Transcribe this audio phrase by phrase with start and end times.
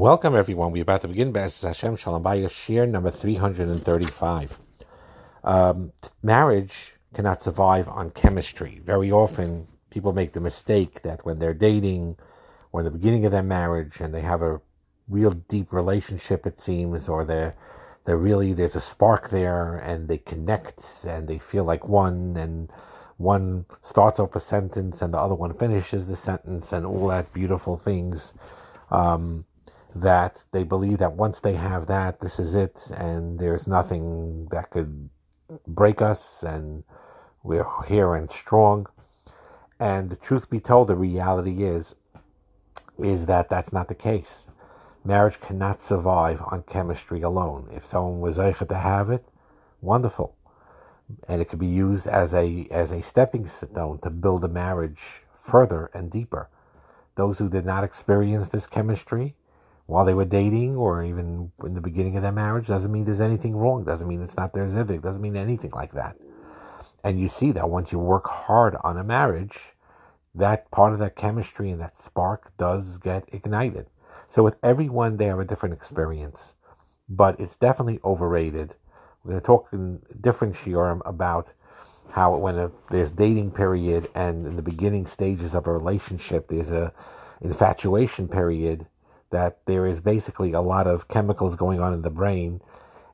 [0.00, 0.72] Welcome, everyone.
[0.72, 4.58] We're about to begin B'ez Hashem Shalom Bayis Shiur number 335.
[5.44, 5.92] Um,
[6.22, 8.80] marriage cannot survive on chemistry.
[8.82, 12.16] Very often, people make the mistake that when they're dating
[12.72, 14.62] or in the beginning of their marriage and they have a
[15.06, 17.54] real deep relationship, it seems, or they're,
[18.06, 22.72] they're really, there's a spark there and they connect and they feel like one and
[23.18, 27.34] one starts off a sentence and the other one finishes the sentence and all that
[27.34, 28.32] beautiful things.
[28.90, 29.44] Um,
[29.94, 34.70] that they believe that once they have that, this is it, and there's nothing that
[34.70, 35.10] could
[35.66, 36.84] break us, and
[37.42, 38.86] we're here and strong.
[39.78, 41.94] And the truth be told, the reality is,
[42.98, 44.48] is that that's not the case.
[45.04, 47.68] Marriage cannot survive on chemistry alone.
[47.72, 49.24] If someone was able to have it,
[49.80, 50.36] wonderful,
[51.26, 55.22] and it could be used as a as a stepping stone to build a marriage
[55.34, 56.48] further and deeper.
[57.14, 59.34] Those who did not experience this chemistry,
[59.90, 63.20] while they were dating or even in the beginning of their marriage doesn't mean there's
[63.20, 63.84] anything wrong.
[63.84, 65.02] Doesn't mean it's not their zivik.
[65.02, 66.16] Doesn't mean anything like that.
[67.02, 69.74] And you see that once you work hard on a marriage,
[70.32, 73.86] that part of that chemistry and that spark does get ignited.
[74.28, 76.54] So with everyone, they have a different experience,
[77.08, 78.76] but it's definitely overrated.
[79.24, 81.52] We're going to talk in different shiurim about
[82.12, 86.70] how when a, there's dating period and in the beginning stages of a relationship, there's
[86.70, 86.92] a
[87.40, 88.86] infatuation period
[89.30, 92.60] that there is basically a lot of chemicals going on in the brain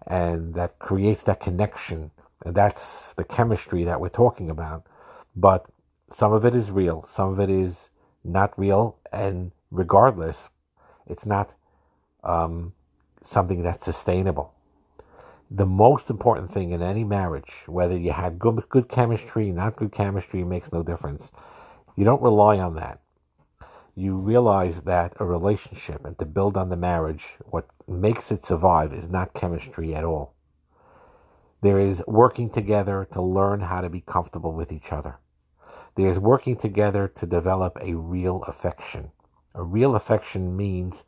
[0.06, 2.11] and that creates that connection.
[2.45, 4.87] And that's the chemistry that we're talking about.
[5.34, 5.67] But
[6.11, 7.91] some of it is real, some of it is
[8.25, 8.97] not real.
[9.12, 10.48] And regardless,
[11.06, 11.55] it's not
[12.25, 12.72] um,
[13.22, 14.53] something that's sustainable.
[15.50, 19.92] The most important thing in any marriage, whether you had good, good chemistry, not good
[19.92, 21.31] chemistry, makes no difference.
[21.94, 23.00] You don't rely on that
[23.98, 28.92] you realize that a relationship and to build on the marriage, what makes it survive
[28.92, 30.34] is not chemistry at all.
[31.62, 35.16] There is working together to learn how to be comfortable with each other.
[35.94, 39.12] There is working together to develop a real affection.
[39.54, 41.06] A real affection means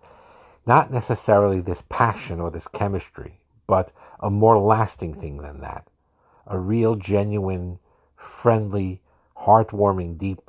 [0.66, 5.86] not necessarily this passion or this chemistry, but a more lasting thing than that.
[6.46, 7.80] A real, genuine,
[8.16, 9.02] friendly,
[9.36, 10.40] heartwarming, deep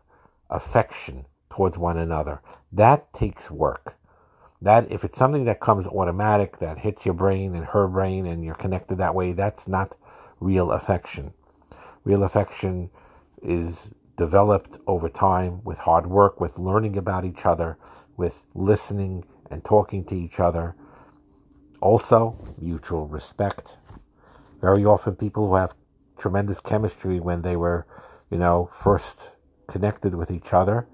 [0.50, 1.26] affection
[1.60, 2.42] towards one another.
[2.72, 3.98] That takes work.
[4.62, 8.46] That if it's something that comes automatic, that hits your brain and her brain, and
[8.46, 9.98] you're connected that way, that's not
[10.40, 11.34] real affection.
[12.06, 12.92] Real affection
[13.44, 17.78] is developed over time with hard work, with learning about each other,
[18.16, 20.78] with listening and talking to each other.
[21.82, 23.76] Also, mutual respect.
[24.62, 25.74] Very often, people who have
[26.18, 27.86] tremendous chemistry when they were,
[28.32, 29.36] you know, first
[29.68, 30.88] connected with each other,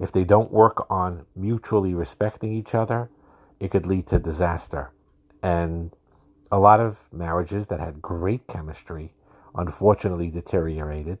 [0.00, 3.10] if they don't work on mutually respecting each other,
[3.60, 4.90] it could lead to disaster.
[5.42, 5.94] And
[6.50, 9.14] a lot of marriages that had great chemistry
[9.54, 11.18] unfortunately deteriorated.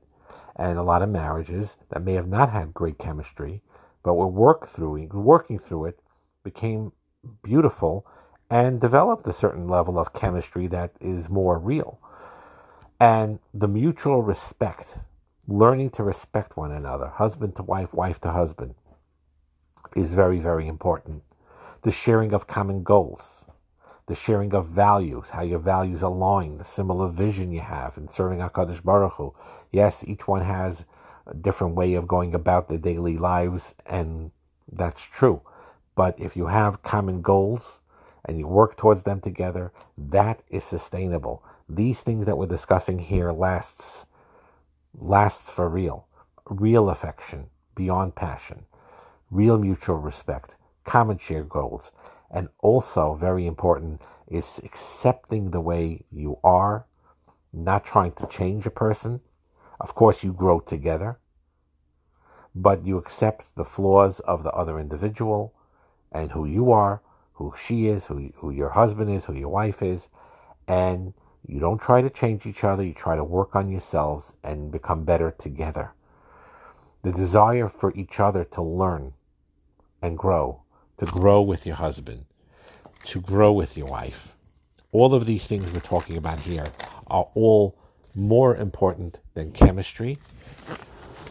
[0.56, 3.62] And a lot of marriages that may have not had great chemistry,
[4.02, 6.00] but were worked through, working through it,
[6.44, 6.92] became
[7.42, 8.06] beautiful
[8.50, 11.98] and developed a certain level of chemistry that is more real.
[13.00, 14.98] And the mutual respect
[15.48, 18.74] learning to respect one another, husband to wife, wife to husband,
[19.96, 21.22] is very, very important.
[21.82, 23.44] The sharing of common goals,
[24.06, 28.38] the sharing of values, how your values align, the similar vision you have in serving
[28.38, 29.34] HaKadosh Baruch Hu.
[29.70, 30.84] Yes, each one has
[31.26, 34.30] a different way of going about their daily lives, and
[34.70, 35.42] that's true.
[35.94, 37.80] But if you have common goals
[38.24, 41.42] and you work towards them together, that is sustainable.
[41.68, 44.06] These things that we're discussing here lasts
[44.94, 46.06] lasts for real,
[46.48, 48.66] real affection beyond passion,
[49.30, 51.92] real mutual respect, common shared goals,
[52.30, 56.86] and also very important is accepting the way you are,
[57.52, 59.20] not trying to change a person.
[59.80, 61.18] Of course, you grow together,
[62.54, 65.54] but you accept the flaws of the other individual
[66.10, 67.02] and who you are,
[67.34, 70.08] who she is, who, who your husband is, who your wife is,
[70.68, 71.14] and
[71.46, 75.04] you don't try to change each other, you try to work on yourselves and become
[75.04, 75.92] better together.
[77.02, 79.14] The desire for each other to learn
[80.00, 80.62] and grow,
[80.98, 82.26] to grow with your husband,
[83.04, 84.36] to grow with your wife.
[84.92, 86.66] All of these things we're talking about here
[87.08, 87.76] are all
[88.14, 90.18] more important than chemistry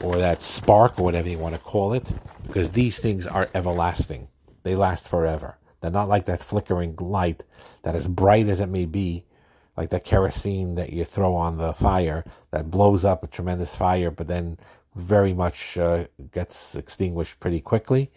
[0.02, 2.12] or that spark or whatever you want to call it,
[2.48, 4.28] because these things are everlasting.
[4.64, 5.58] They last forever.
[5.80, 7.46] They're not like that flickering light
[7.84, 9.26] that, as bright as it may be,
[9.78, 14.12] like that kerosene that you throw on the fire that blows up a tremendous fire,
[14.12, 14.58] but then
[14.96, 18.12] very much uh, gets extinguished pretty quickly.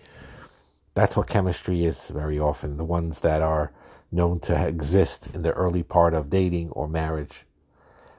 [0.95, 3.73] That's what chemistry is very often, the ones that are
[4.13, 7.47] known to exist in the early part of dating or marriage.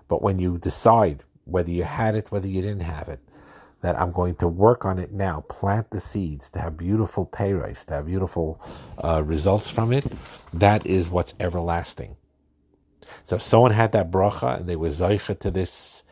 [0.07, 3.19] But when you decide whether you had it, whether you didn't have it,
[3.81, 7.85] that I'm going to work on it now, plant the seeds to have beautiful peiros,
[7.85, 8.59] to have beautiful
[9.03, 10.05] uh, results from it,
[10.53, 12.15] that is what's everlasting.
[13.23, 16.03] So if someone had that bracha and they were zeicha to this,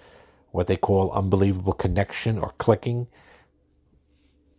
[0.52, 3.08] what they call unbelievable connection or clicking,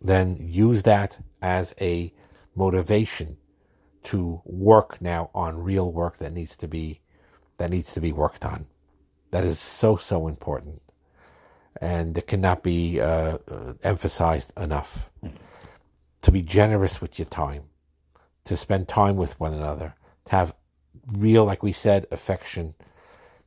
[0.01, 2.13] then use that as a
[2.55, 3.37] motivation
[4.03, 7.01] to work now on real work that needs to be
[7.57, 8.67] that needs to be worked on.
[9.31, 10.81] That is so so important,
[11.81, 15.09] and it cannot be uh, uh, emphasized enough.
[16.21, 17.63] To be generous with your time,
[18.45, 19.95] to spend time with one another,
[20.25, 20.55] to have
[21.11, 22.73] real, like we said, affection.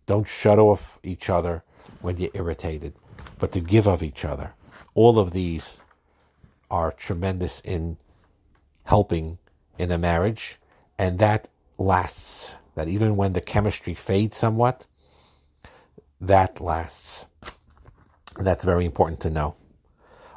[0.06, 1.62] Don't shut off each other
[2.00, 2.94] when you're irritated,
[3.38, 4.54] but to give of each other.
[4.94, 5.80] All of these
[6.70, 7.98] are tremendous in
[8.84, 9.38] helping
[9.78, 10.58] in a marriage,
[10.98, 12.56] and that lasts.
[12.74, 14.86] That even when the chemistry fades somewhat,
[16.20, 17.26] that lasts.
[18.36, 19.56] And that's very important to know.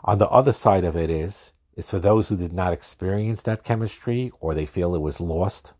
[0.03, 3.63] On the other side of it is, is for those who did not experience that
[3.63, 5.73] chemistry or they feel it was lost,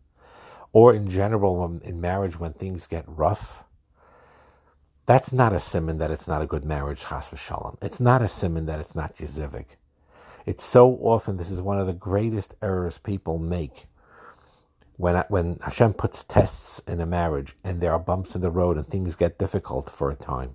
[0.72, 3.64] or in general in marriage when things get rough,
[5.06, 7.76] that's not a simon that it's not a good marriage, chas v'shalom.
[7.82, 9.76] It's not a simon that it's not yezivik.
[10.46, 13.86] It's so often, this is one of the greatest errors people make.
[14.96, 18.76] When, when Hashem puts tests in a marriage and there are bumps in the road
[18.76, 20.54] and things get difficult for a time,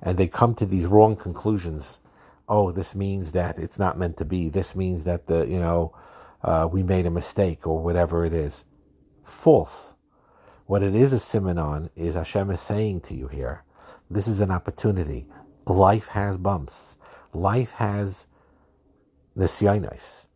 [0.00, 1.98] and they come to these wrong conclusions.
[2.48, 4.48] Oh, this means that it's not meant to be.
[4.48, 5.92] This means that the you know
[6.42, 8.64] uh, we made a mistake or whatever it is.
[9.28, 9.94] False.
[10.66, 13.62] What it is a simon on is Hashem is saying to you here,
[14.10, 15.28] this is an opportunity.
[15.66, 16.96] Life has bumps.
[17.34, 18.26] Life has
[19.36, 20.26] nisyanis.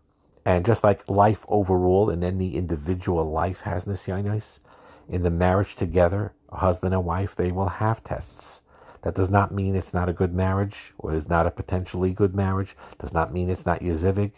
[0.44, 4.60] And just like life overall in any individual life has nisyanis,
[5.08, 8.60] in the marriage together, a husband and wife, they will have tests.
[9.02, 12.34] That does not mean it's not a good marriage or is not a potentially good
[12.34, 12.76] marriage.
[12.98, 14.32] Does not mean it's not yezivig.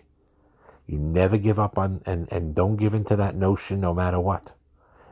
[0.87, 4.53] You never give up on and, and don't give into that notion no matter what.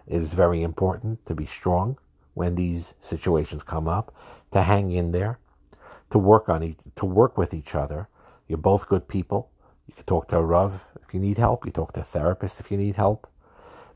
[0.07, 1.99] It is very important to be strong
[2.35, 4.15] when these situations come up,
[4.51, 5.39] to hang in there,
[6.11, 8.09] to work on each, to work with each other.
[8.49, 9.51] You're both good people.
[9.87, 11.65] You can talk to a Rav if you need help.
[11.65, 13.27] You talk to a therapist if you need help.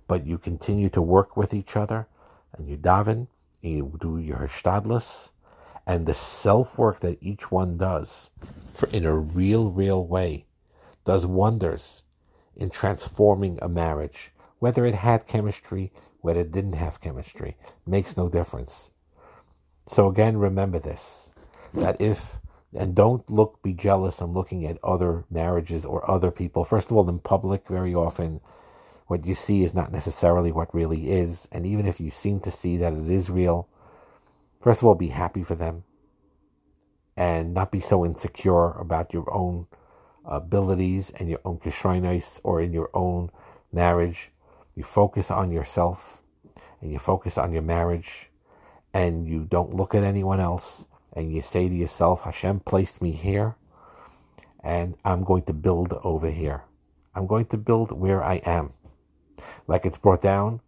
[0.09, 2.07] But you continue to work with each other
[2.57, 3.27] and you daven,
[3.63, 5.31] and you do your hishtadlus,
[5.87, 8.31] and the self work that each one does
[8.73, 10.46] for, in a real, real way
[11.07, 12.03] does wonders
[12.55, 14.33] in transforming a marriage.
[14.59, 17.57] Whether it had chemistry, whether it didn't have chemistry,
[17.87, 18.91] makes no difference.
[19.87, 21.31] So again, remember this
[21.73, 22.39] that if
[22.75, 26.65] and don't look be jealous on looking at other marriages or other people.
[26.65, 28.41] First of all, in public, very often
[29.07, 31.49] what you see is not necessarily what really is.
[31.53, 33.69] And even if you seem to see that it is real,
[34.61, 35.85] first of all, be happy for them
[37.17, 39.69] and not be so insecure about your own
[40.27, 43.31] abilities and your own kishroinais or in your own
[43.73, 44.33] marriage.
[44.75, 46.23] You focus on yourself
[46.81, 48.31] and you focus on your marriage
[48.93, 53.13] and you don't look at anyone else and you say to yourself, Hashem placed me
[53.13, 53.57] here
[54.63, 56.65] and I'm going to build over here.
[57.15, 58.73] I'm going to build where I am.
[59.67, 60.61] Like it's brought down,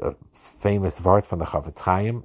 [0.00, 2.24] a famous word from the Chafetz Chaim,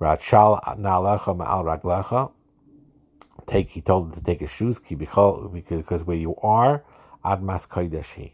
[0.00, 2.30] Ratshal na'alecha ma'al raglecha.
[3.46, 6.82] Take, he told him to take his shoes, because where you are,
[7.24, 8.32] admas kodeshi.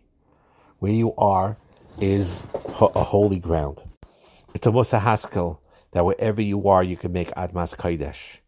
[0.78, 1.56] Where you are
[2.00, 3.82] is a holy ground.
[4.54, 5.58] It's a Mussar Haskel
[5.92, 8.38] that wherever you are, you can make Admas Kodesh.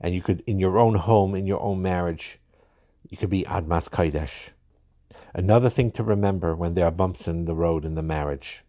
[0.00, 2.38] And you could, in your own home, in your own marriage,
[3.08, 4.50] you could be Admas Kodesh.
[5.34, 8.64] Another thing to remember when there are bumps in the road in the marriage.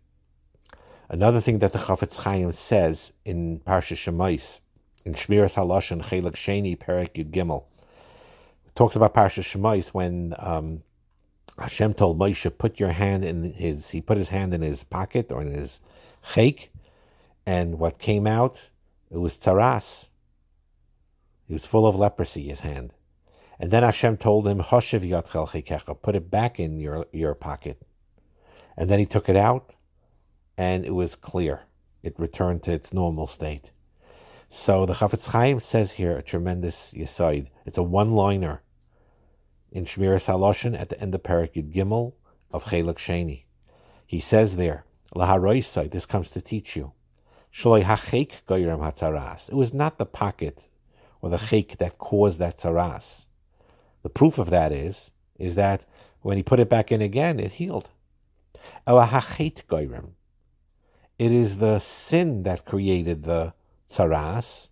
[1.09, 4.59] Another thing that the Chafetz Chaim says in Parsha Shemais,
[5.05, 7.65] in Shmiras Halashon Chelik Sheni Perek Yud Gimel,
[8.75, 10.83] talks about Parsha Shemais when um,
[11.57, 15.31] Hashem told Moshe, put your hand in his, he put his hand in his pocket
[15.31, 15.79] or in his
[16.23, 16.67] chayk,
[17.45, 18.69] and what came out,
[19.11, 20.07] it was tsaras.
[21.47, 22.93] He was full of leprosy, his hand.
[23.59, 27.81] And then Hashem told him, Hoshev yatchel chikecha, put it back in your, your pocket.
[28.77, 29.73] And then he took it out,
[30.57, 31.63] and it was clear.
[32.01, 33.71] It returned to its normal state.
[34.51, 37.49] So the Chafetz Chaim says here a tremendous yisoid.
[37.67, 38.63] It's a one-liner
[39.71, 42.13] in Shmiras Haloshin at the end of Parak Yud Gimel
[42.49, 43.43] of Chelik Sheni.
[44.07, 46.93] He says there, Laharoisai, this comes to teach you.
[47.53, 47.65] It
[49.53, 50.67] was not the pocket
[51.21, 53.27] or the chek that caused that tsaras.
[54.01, 55.85] The proof of that is is that
[56.21, 57.89] When he put it back in again, it healed.
[58.85, 58.93] It
[61.31, 63.53] is the sin that created the
[63.89, 64.67] tsaras.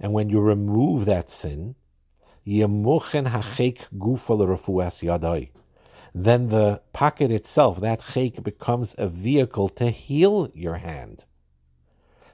[0.00, 1.74] And when you remove that sin,
[2.46, 5.50] yemuchen hachek gufal refuas yadai,
[6.14, 11.24] then the pocket itself, that chek, becomes a vehicle to heal your hand.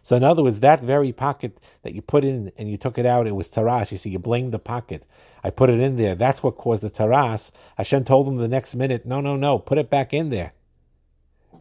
[0.03, 3.07] So in other words, that very pocket that you put in and you took it
[3.07, 3.91] out, it was tsaras.
[3.91, 5.07] You see, you blamed the pocket.
[5.43, 6.15] I put it in there.
[6.15, 7.51] That's what caused the tsaras.
[7.77, 10.53] Hashem told him the next minute, no, no, no, put it back in there.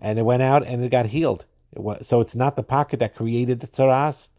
[0.01, 1.45] And it went out and it got healed.
[2.01, 4.29] So it's not the pocket that created the tsaras.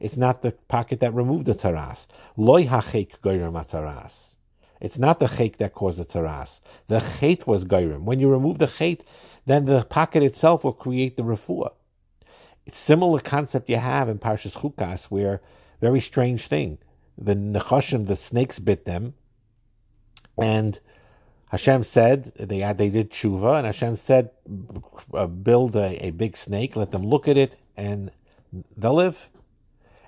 [0.00, 2.06] It's not the pocket that removed the tsaras.
[2.36, 4.34] Loy hachek tsaras.
[4.80, 6.60] It's not the chek that caused the tsaras.
[6.86, 8.06] The chait was goyim.
[8.06, 9.00] When you remove the chait,
[9.44, 11.72] then the pocket itself will create the refuah.
[12.66, 15.40] It's similar concept you have in Parshas Chukas, where
[15.80, 16.78] very strange thing.
[17.18, 19.14] The Nechoshim, the snakes bit them,
[20.40, 20.80] and
[21.50, 24.30] Hashem said they had, they did tshuva, and Hashem said,
[25.12, 28.12] uh, build a, a big snake, let them look at it, and
[28.76, 29.30] they'll live.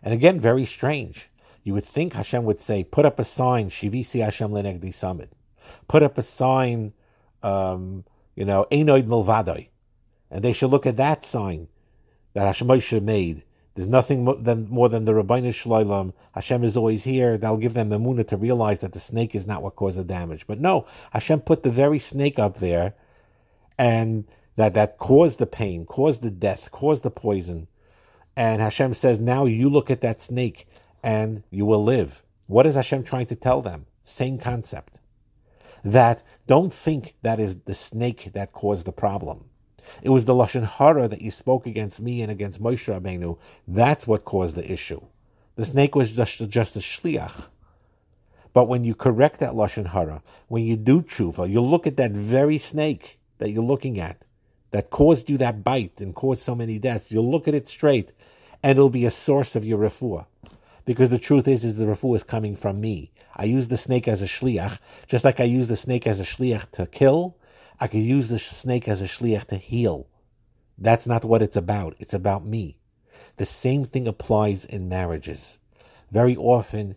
[0.02, 1.30] And again, very strange.
[1.64, 5.32] You would think Hashem would say, put up a sign, Shivisi Hashem Lenegdi Summit.
[5.88, 6.92] Put up a sign,
[7.42, 8.04] um,
[8.36, 9.68] you know, Enoid Milvadoi.
[10.30, 11.68] And they should look at that sign
[12.34, 13.42] that Hashem Moshe made.
[13.74, 16.12] There's nothing more than, more than the Rabbeinu Shloim.
[16.34, 17.38] Hashem is always here.
[17.38, 20.04] That'll give them the muna to realize that the snake is not what caused the
[20.04, 20.46] damage.
[20.46, 22.94] But no, Hashem put the very snake up there,
[23.78, 24.26] and
[24.56, 27.68] that that caused the pain, caused the death, caused the poison.
[28.36, 30.66] And Hashem says, now you look at that snake
[31.02, 32.22] and you will live.
[32.46, 33.86] What is Hashem trying to tell them?
[34.04, 35.00] Same concept.
[35.84, 39.46] That don't think that is the snake that caused the problem.
[40.02, 43.38] It was the lashon hara that you spoke against me and against Moshe Rabbeinu.
[43.66, 45.00] That's what caused the issue.
[45.56, 47.44] The snake was just, just a shliach.
[48.52, 52.12] But when you correct that lashon hara, when you do tshuva, you look at that
[52.12, 54.24] very snake that you're looking at,
[54.72, 57.12] that caused you that bite and caused so many deaths.
[57.12, 58.12] You'll look at it straight,
[58.62, 60.26] and it'll be a source of your refuah.
[60.84, 63.12] Because the truth is, is the refuah is coming from me.
[63.36, 66.24] I use the snake as a shliach, just like I use the snake as a
[66.24, 67.36] shliach to kill.
[67.82, 70.06] I could use the snake as a shliach to heal.
[70.78, 71.96] That's not what it's about.
[71.98, 72.78] It's about me.
[73.38, 75.58] The same thing applies in marriages.
[76.12, 76.94] Very often,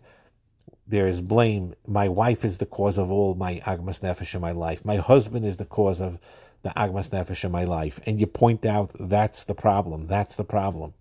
[0.86, 1.74] there is blame.
[1.88, 4.84] My wife is the cause of all my agmas nefesh in my life.
[4.84, 6.20] My husband is the cause of
[6.62, 7.98] the agmas nefesh in my life.
[8.06, 10.06] And you point out that's the problem.
[10.06, 10.94] That's the problem.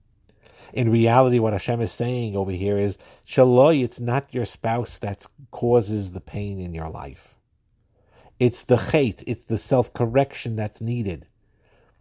[0.74, 5.28] In reality, what Hashem is saying over here is, Shaloi, it's not your spouse that
[5.52, 7.35] causes the pain in your life.
[8.40, 11.28] It's the chait, it's the self correction that's needed,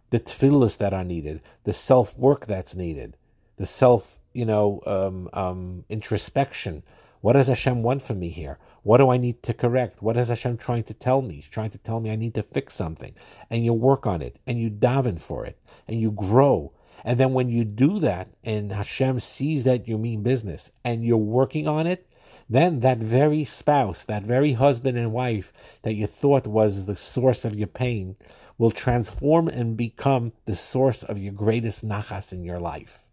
[0.09, 3.15] the tefillahs that are needed, the self work that's needed,
[3.55, 6.83] the self, you know, um, um, introspection.
[7.21, 8.59] What does Hashem want from me here?
[8.83, 10.03] What do I need to correct?
[10.03, 11.35] What is Hashem trying to tell me?
[11.35, 13.15] He's trying to tell me I need to fix something.
[13.49, 16.73] And you work on it, and you daven for it, and you grow.
[17.03, 21.17] And then when you do that, and Hashem sees that you mean business, and you're
[21.17, 22.07] working on it,
[22.49, 27.43] then that very spouse, that very husband and wife that you thought was the source
[27.45, 28.15] of your pain,
[28.57, 33.05] will transform and become the source of your greatest nachas in your life.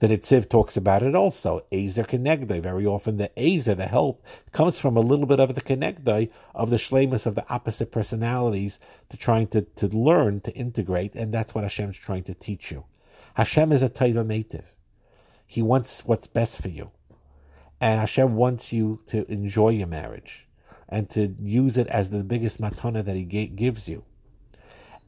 [0.00, 1.64] The Netziv talks about it also.
[1.70, 2.60] Ezer Kenegdai.
[2.60, 6.70] Very often the Ezer, the help, comes from a little bit of the Kenegdai of
[6.70, 11.54] the shlemus of the opposite personalities to trying to, to learn, to integrate, and that's
[11.54, 12.84] what Hashem's trying to teach you.
[13.34, 14.64] Hashem is a Taiva Meitiv.
[15.46, 16.90] He wants what's best for you.
[17.80, 20.46] And Hashem wants you to enjoy your marriage
[20.88, 24.04] and to use it as the biggest matana that He gives you.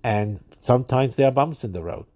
[0.03, 2.07] And sometimes there are bumps in the road.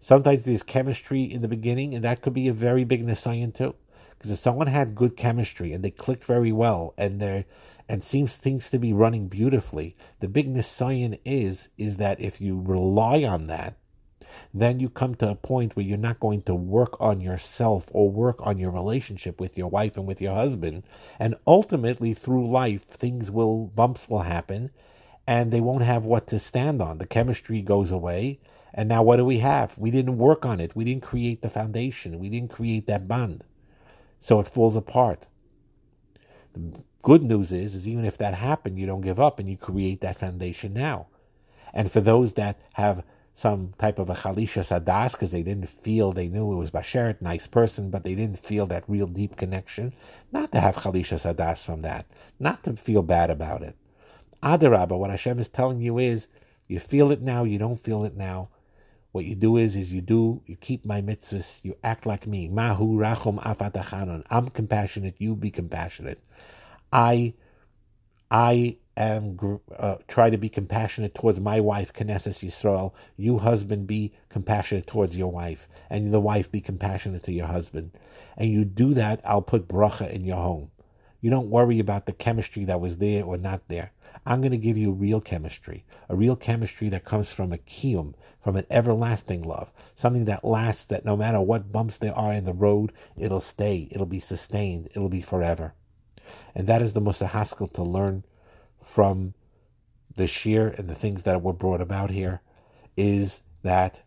[0.00, 3.74] Sometimes there's chemistry in the beginning, and that could be a very big nisayan too.
[4.10, 7.46] Because if someone had good chemistry and they clicked very well, and they
[7.88, 12.60] and seems things to be running beautifully, the big nisayan is is that if you
[12.60, 13.76] rely on that,
[14.52, 18.10] then you come to a point where you're not going to work on yourself or
[18.10, 20.84] work on your relationship with your wife and with your husband.
[21.18, 24.70] And ultimately, through life, things will, bumps will happen
[25.26, 26.98] and they won't have what to stand on.
[26.98, 28.40] The chemistry goes away.
[28.72, 29.78] And now what do we have?
[29.78, 30.74] We didn't work on it.
[30.74, 32.18] We didn't create the foundation.
[32.18, 33.44] We didn't create that bond.
[34.18, 35.26] So it falls apart.
[36.52, 39.56] The good news is, is even if that happened, you don't give up and you
[39.56, 41.06] create that foundation now.
[41.72, 43.04] And for those that have
[43.36, 47.20] some type of a chalisha sadas because they didn't feel they knew it was Bashert,
[47.20, 49.92] nice person, but they didn't feel that real deep connection.
[50.30, 52.06] Not to have chalisha sadas from that,
[52.38, 53.76] not to feel bad about it.
[54.40, 56.28] Adarabba, what Hashem is telling you is,
[56.68, 58.50] you feel it now, you don't feel it now.
[59.10, 62.46] What you do is, is you do, you keep my mitzvahs, you act like me.
[62.48, 64.24] Mahu rachum afatachanon.
[64.30, 66.20] I'm compassionate, you be compassionate.
[66.92, 67.34] I
[68.30, 72.92] I am uh, try to be compassionate towards my wife, Knesset Yisrael.
[73.16, 77.92] You husband be compassionate towards your wife, and the wife be compassionate to your husband.
[78.36, 80.70] And you do that, I'll put bracha in your home.
[81.20, 83.92] You don't worry about the chemistry that was there or not there.
[84.26, 88.14] I'm going to give you real chemistry, a real chemistry that comes from a kiyum,
[88.38, 92.44] from an everlasting love, something that lasts, that no matter what bumps there are in
[92.44, 95.72] the road, it'll stay, it'll be sustained, it'll be forever.
[96.54, 98.24] And that is the Mussar Haskel to learn
[98.84, 99.34] from
[100.14, 102.40] the sheer and the things that were brought about here
[102.96, 104.02] is that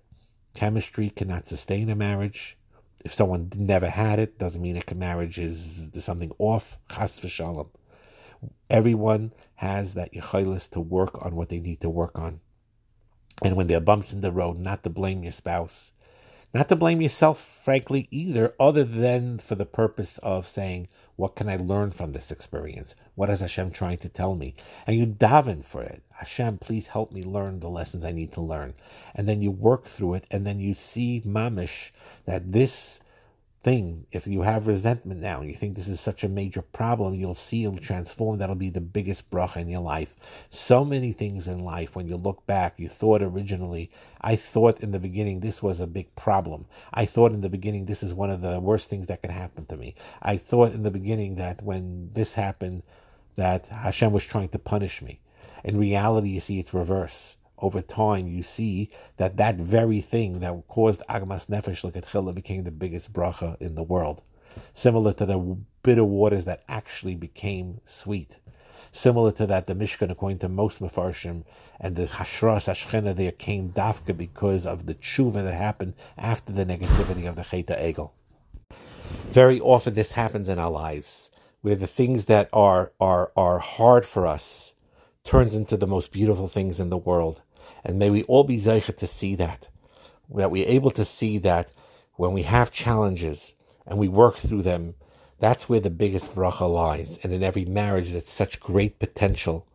[0.53, 2.57] chemistry cannot sustain a marriage.
[3.03, 6.77] If someone never had it, doesn't mean a marriage is something off.
[6.89, 7.69] Chas v'shalom.
[8.69, 12.39] Everyone has that yichaylis to work on what they need to work on.
[13.43, 15.91] And when there are bumps in the road, not to blame your spouse,
[16.53, 21.49] not to blame yourself, frankly, either, other than for the purpose of saying, What can
[21.49, 22.95] I learn from this experience?
[23.15, 24.55] What is Hashem trying to tell me?
[24.85, 26.03] And you daven for it.
[26.13, 28.75] Hashem, please help me learn the lessons I need to learn.
[29.13, 31.91] And then you work through it, and then you see, mamish,
[32.25, 33.01] that this
[33.67, 34.07] thing.
[34.13, 37.35] If you have resentment now and you think this is such a major problem, you'll
[37.35, 38.37] see it'll transform.
[38.37, 40.15] That'll be the biggest bracha in your life.
[40.49, 44.91] So many things in life, when you look back, you thought originally, I thought in
[44.91, 46.65] the beginning this was a big problem.
[46.93, 49.65] I thought in the beginning this is one of the worst things that could happen
[49.65, 49.95] to me.
[50.21, 52.83] I thought in the beginning that when this happened,
[53.35, 55.19] that Hashem was trying to punish me.
[55.65, 60.67] In reality, you see it's reverse over time, you see that that very thing that
[60.67, 64.23] caused Agmas Nefesh Lekatchila became the biggest bracha in the world.
[64.73, 68.37] Similar to the bitter waters that actually became sweet.
[68.91, 71.43] Similar to that, the Mishkan, according to most Mefarshim,
[71.79, 76.65] and the Hashras Ashchena there came dafka because of the tshuva that happened after the
[76.65, 78.11] negativity of the Cheta Egel.
[79.31, 84.05] Very often this happens in our lives, where the things that are, are, are hard
[84.05, 84.73] for us
[85.23, 87.41] turns into the most beautiful things in the world.
[87.83, 89.69] And may we all be zeichet to see that.
[90.33, 91.71] That we're able to see that
[92.15, 93.53] when we have challenges
[93.85, 94.95] and we work through them,
[95.39, 97.19] that's where the biggest bracha lies.
[97.23, 99.67] And in every marriage, that's such great potential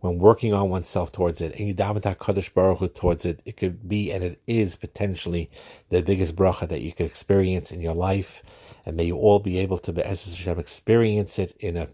[0.00, 1.54] when working on oneself towards it.
[1.58, 5.50] And you daven Kadosh Baruch Hu towards it, it could be and it is potentially
[5.88, 8.42] the biggest bracha that you could experience in your life.
[8.84, 11.88] And may you all be able to, as Hashem, experience it in a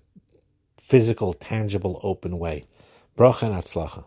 [0.80, 2.64] physical, tangible, open way.
[3.16, 4.04] Bracha and Atzlacha.